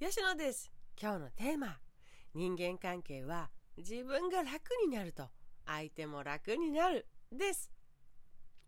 [0.00, 0.70] 吉野です。
[0.96, 1.76] 今日のテーマ。
[2.32, 5.28] 人間関係は自分が楽になると
[5.66, 7.72] 相手も楽になるです。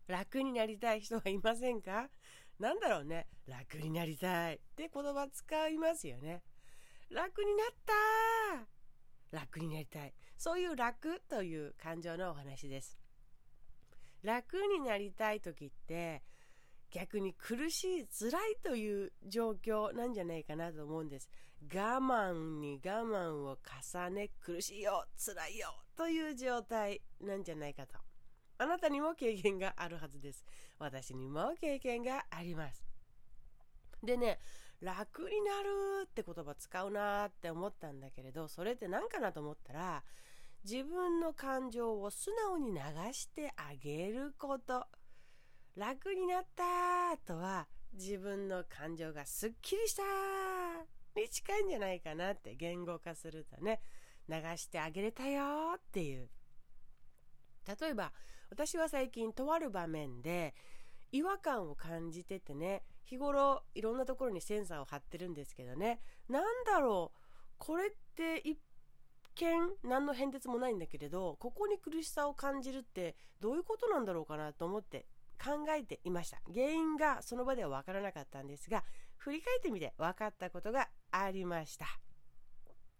[0.09, 2.09] 楽になりたい人はいませんか？
[2.59, 3.27] なんだろうね。
[3.47, 6.43] 楽になりたいって言葉使いますよね。
[7.09, 7.67] 楽になっ
[9.31, 10.13] た楽になりたい。
[10.37, 12.99] そういう楽という感情のお話です。
[14.21, 16.23] 楽になりたい時って
[16.91, 21.29] 逆に苦しい辛いという状況なんじゃないかなと思うんです。
[21.73, 23.57] 我慢に我慢を
[23.93, 27.97] 重ね苦しいよ辛いよという状態なんじゃないかと。
[28.57, 30.45] あなたにも経験があるはずです。
[30.79, 32.83] 私にも経験があります。
[34.03, 34.39] でね
[34.81, 40.03] 楽になるって言葉使うなって思ったんだけれどそれって何かなと思ったら
[40.63, 42.79] 自分の感情を素直に流
[43.13, 44.85] してあげること。
[45.75, 50.03] 楽になったとは自分の感情がすっきりした
[51.15, 53.81] に近いんじゃないかなって言語化するとね
[54.29, 55.43] 流してあげれたよ
[55.75, 56.29] っていう。
[57.79, 58.11] 例えば
[58.49, 60.55] 私は最近とある場面で
[61.11, 65.99] 違和感を感じててね日頃いろんなところにセンサーを貼ってるんですけどね
[66.29, 67.19] なんだろう
[67.57, 68.57] これって一
[69.35, 75.05] 見何の変哲もないんだけれどここに苦しさを感じるってどういうことなんだろうかなと思って
[75.43, 76.39] 考えていました。
[76.53, 78.83] 原因がその場では分からなかったんですが
[79.17, 81.87] 振り返ってみて分かったことがありました。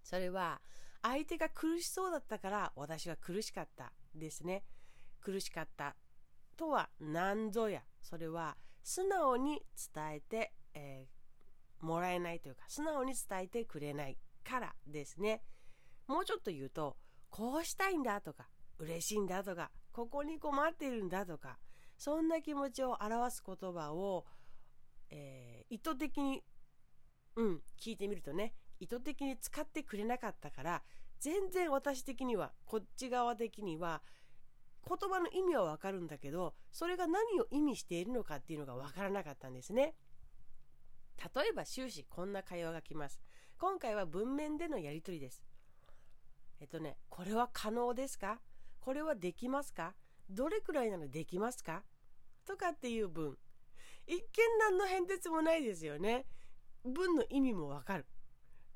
[0.03, 0.59] それは
[1.03, 4.64] 相手が苦しそうだったから私は苦しかったですね。
[5.20, 5.95] 苦しかった
[6.58, 7.83] とは何ぞや。
[8.02, 9.61] それは素直に
[9.94, 15.44] 伝えて、えー、もらえないというか素直に伝えてくれないからですね。
[16.08, 16.98] もうちょっと言うと
[17.30, 18.48] こうしたいんだとか
[18.80, 21.58] 嬉しいんだとかここに困っているんだとか
[22.03, 24.25] そんな気持ちを表す言葉を、
[25.11, 26.41] えー、意図的に、
[27.35, 30.81] うん、聞いてみるとね、意図的に使ってくれなかったから、
[31.19, 34.02] 全然私的には、こっち側的には、
[34.83, 39.93] 言葉の意味はわかるんだけど、それが何を意味しているのかっていうのがわからなかったんですね。
[41.36, 43.21] 例えば終始こんな会話が来ます。
[43.59, 45.43] 今回は文面でのやり取りです。
[46.59, 48.39] えっとね、これは可能ですか？
[48.80, 49.93] これはできますか？
[50.31, 51.83] どれくらいならできますか？
[52.45, 53.37] とかっていう文。
[54.07, 54.25] 一見
[54.59, 56.25] 何の変哲もないですよね。
[56.83, 58.05] 文の意味もわかる。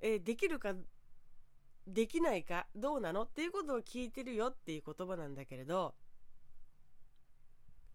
[0.02, 0.74] えー、できるか、
[1.88, 3.24] できないか、どうなの？
[3.24, 5.96] っていうことを聞いてるよっていう言葉なんだけれど、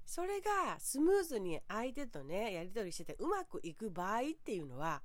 [0.04, 5.02] それがスムーズに相手とね、やり取りしててうまくいく場合っていうのは、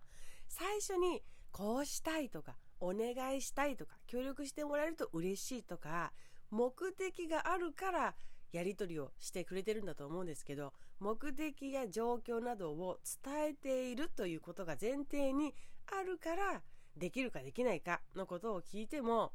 [0.48, 6.12] 最初にこうしたいとか、お願いしたいとか、協力してもらえると嬉しいとか、
[6.50, 8.16] 目的があるから
[8.52, 15.54] やり取りをしてくれてるんだと思うんですけど目的や状況などを伝えているということが前提に
[15.88, 16.62] あるから
[16.96, 19.34] できるかできないかのことを聞いても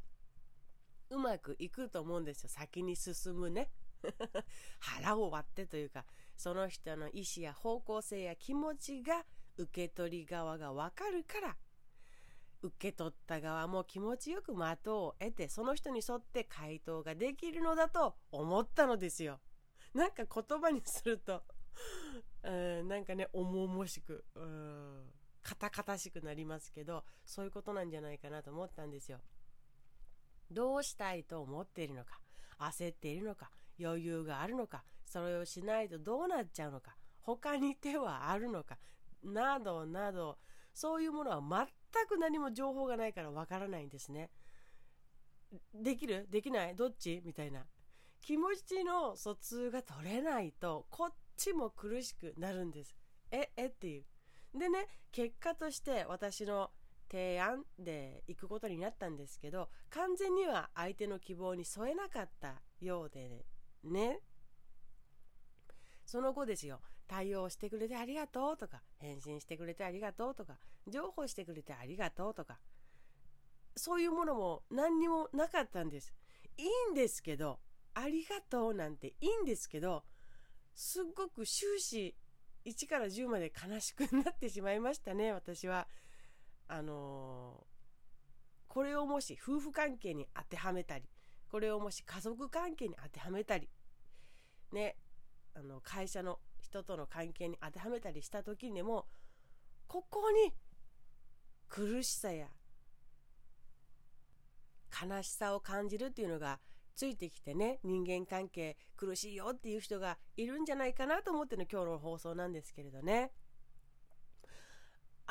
[1.09, 2.49] うまくいくと思うんですよ。
[2.49, 3.69] 先に進むね。
[4.79, 6.05] 腹を割ってというか
[6.35, 9.25] その人の意思や方向性や気持ちが
[9.57, 11.57] 受け取り側がわかるから
[12.61, 19.39] 受け取った側も気持ちよく的を得てその人に沿って回答ができるのだと思ったのですよ。
[19.93, 21.43] なんか言葉にすると、
[22.43, 22.51] う
[22.83, 25.13] ん、なんかね重々しく、うん、
[25.43, 29.19] カタカタしくなりますけどそういうことなんじゃないかなと思ったんですよ。
[30.49, 32.19] どうしたいと思っているのか
[32.59, 33.49] 焦っているのか
[33.79, 38.77] 余裕があるのかそれをしないとどうなっちゃうのか他に手はあるのか
[39.23, 40.37] などなど
[40.73, 44.29] そういうものは全全く何も情報がないからわからないんですね。
[45.73, 46.27] できる？
[46.31, 46.75] できない？
[46.75, 47.21] どっち？
[47.25, 47.65] みたいな。
[48.21, 52.95] 気持ちの疎通が取れないとこっちも苦しくなるんです。
[53.31, 53.65] え、え？
[53.65, 54.05] っていう。
[54.57, 56.71] でね、結果として私の
[57.09, 63.45] 提案で行くことになったんですけど、完全には相手の希望に添えなかったようで
[63.83, 64.19] ね。
[66.05, 66.79] その後ですよ。
[67.11, 70.57] 対応してくれてありがとうとか、返信してくれてありがとうとか、
[70.87, 72.57] 情報してくれてありがとうとか、
[73.75, 76.13] そういうものも何にもなかったんです。
[76.57, 77.59] いいんですけど、
[77.95, 80.05] ありがとうなんていいんですけど、
[80.73, 82.15] すっごく終始
[82.63, 85.89] 1から10まで悲しくなってしまいましたね、私は。
[86.69, 91.09] あのー、これをもし夫婦関係に当てはめたり、
[91.49, 93.67] これをもし家族関係に当てはめたり、
[94.71, 94.95] ね、
[95.53, 96.39] あの会社の
[96.71, 99.05] 人との関係に当てはめたりした時にも
[99.87, 100.53] ここに
[101.67, 102.47] 苦しさや
[104.91, 106.59] 悲しさを感じるっていうのが
[106.95, 113.31] ついてきてね人間関係苦しいよっていう人がいるんじゃないかなと思っての今日の放送なんですけれどね。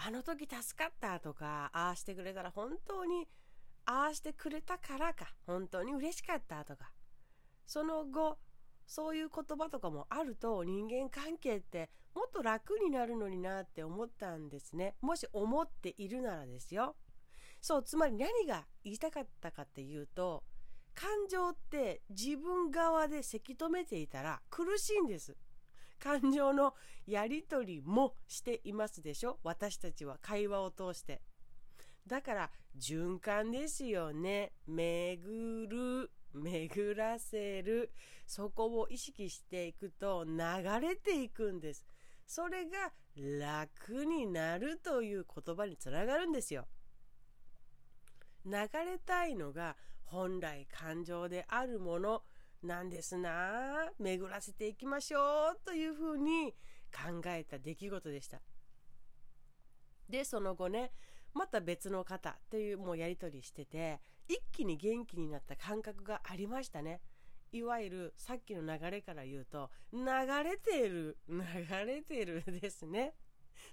[0.03, 3.29] あの時助かったとか、ああしてくれたら本当に、
[3.85, 6.91] ああしてくれたからか、本当に嬉しかったとか、
[7.67, 8.39] その後、
[8.91, 14.97] そういう言葉とかもあると人間関係ってもっと楽になるのになって思ったんですね。
[15.01, 16.97] もし思っているならですよ。
[17.61, 20.43] そう、つまり何が言いたかったかっていうと、
[20.93, 25.37] 感情って自分側でせき止めていたら苦しいんです。
[26.01, 26.75] 感情の
[27.07, 31.23] やり取りもしていますでしょ私たちは会話を通して。
[32.09, 34.51] だから循環ですよね。
[34.67, 37.93] 巡る、巡らせる。
[38.27, 40.37] そこを意識していくと流
[40.81, 41.85] れていくんです。
[42.27, 46.67] それが楽になるという言葉につながるんですよ。
[48.47, 52.23] 流れたいのが本来感情であるもの
[52.63, 56.53] なんですな巡らせていきましょうというふうに
[56.93, 58.41] 考えた出来事でした
[60.09, 60.91] でその後ね
[61.35, 67.01] また別の方というもうやり取りしてて一気に元気になった感覚がありましたね。
[67.53, 70.05] いわゆるさっきの流れから言うと流
[70.45, 71.43] れてる流
[71.85, 73.15] れてるですね。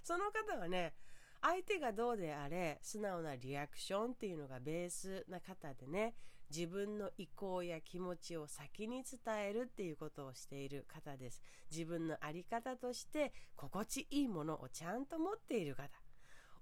[0.02, 0.94] その方はね
[1.40, 6.14] 相手がどうであれ素直なリアクションっていうのがベースな方でね
[6.50, 11.42] 自分の意向や気持ちを先に伝えるっていうことをしている方です。
[11.70, 15.88] 自分の在り方として心地いいものをちゃんと持っている方。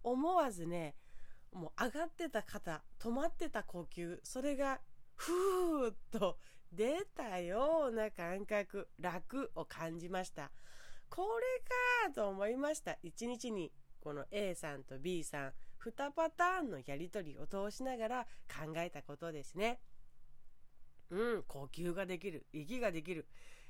[0.06, 0.94] 思わずね
[1.52, 4.80] もう上がってた肩止まってた呼吸それが
[5.14, 6.38] ふーっと
[6.72, 10.50] 出たような感覚楽を感じました
[11.08, 11.22] こ
[12.06, 15.52] れかと思いました一日にこの A さんと B さん
[15.84, 19.80] 2パターンのやり取りを通しながら考えたことですね。
[21.10, 23.26] うん、呼吸ができる、息ができる。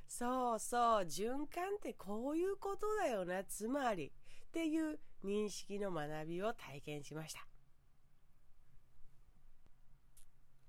[0.06, 4.12] そうそう、循環ってこういうことだよな、つまり。
[4.48, 7.46] っていう認識の学びを体験しました。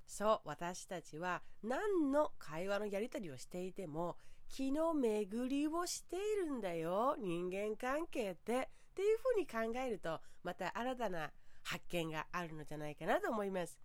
[0.06, 4.18] そう、私たちは何の会話のやり取りをしていても、
[4.50, 8.70] 気の巡りをしているんだよ、人間関係って。
[8.92, 11.32] っていうふうに考えると、また新たな
[11.64, 13.78] 発見があるのじゃないかなと思います。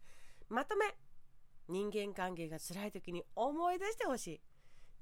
[0.49, 0.87] まとめ。
[1.69, 4.41] 人間関係が辛い時に思い出してほしい。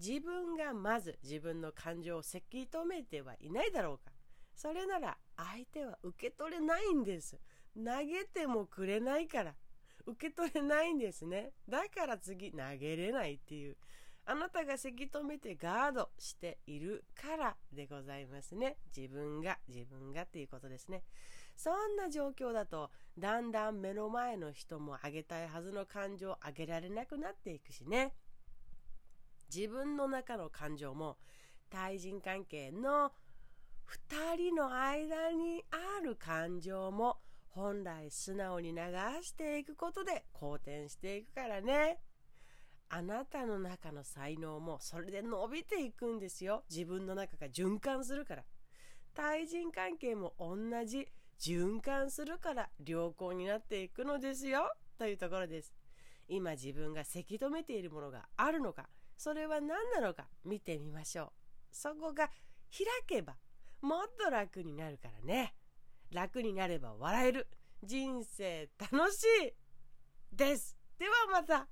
[0.00, 4.11] 自分がまず自分の感情をせき止めてはいないだろうか。
[4.60, 7.40] それなら相手は受け取れないんです。
[7.74, 9.54] 投げてもくれないから。
[10.04, 11.52] 受け取れないんですね。
[11.66, 13.78] だから次投げれないっていう。
[14.26, 18.76] あなたがせき止めてガードしているからでございますね。
[18.94, 21.04] 自分が、自分がっていうことですね。
[21.56, 28.12] そんな状況だと、だんだん目の前の人も上げたいはずの感情を上げられなくなっていくしね。
[29.52, 31.16] 自分の中の感情も、
[31.70, 33.10] 対人関係の
[33.90, 37.16] 2人の間にある感情も
[37.48, 38.78] 本来素直に流
[39.22, 41.98] していくことで好転していくからね。
[42.88, 46.62] あなたの中の才能もそれで伸びていくんですよ。
[46.70, 48.44] 自分の中が循環するから。
[49.12, 51.08] 対人関係も同じ
[51.40, 54.72] 循環するから良好になっていくのですよ。
[54.98, 55.72] というところです。
[56.28, 61.31] 今自分がせき止めているものがあるのか、それは何なのか見てみましょう。
[61.72, 62.28] そこが
[62.70, 63.36] 開けば
[63.81, 65.55] もっと楽になるからね。
[66.12, 67.49] 楽になれば笑える。
[67.82, 70.77] 人生楽しいです。
[70.99, 71.67] ではまた。